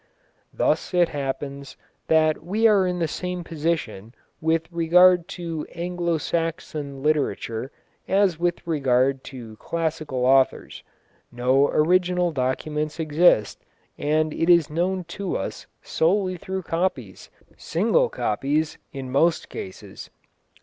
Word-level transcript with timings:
Thus 0.51 0.95
it 0.95 1.09
happens 1.09 1.77
that 2.07 2.43
we 2.43 2.65
are 2.65 2.87
in 2.87 2.97
the 2.97 3.07
same 3.07 3.43
position 3.43 4.15
with 4.41 4.65
regard 4.71 5.27
to 5.37 5.67
Anglo 5.75 6.17
Saxon 6.17 7.03
literature 7.03 7.71
as 8.07 8.39
with 8.39 8.65
regard 8.65 9.23
to 9.25 9.57
classical 9.57 10.25
authors. 10.25 10.81
No 11.31 11.67
original 11.67 12.31
documents 12.31 12.99
exist, 12.99 13.63
and 13.95 14.33
it 14.33 14.49
is 14.49 14.71
known 14.71 15.03
to 15.03 15.37
us 15.37 15.67
solely 15.83 16.35
through 16.35 16.63
copies, 16.63 17.29
single 17.55 18.09
copies, 18.09 18.79
in 18.91 19.11
most 19.11 19.49
cases. 19.49 20.09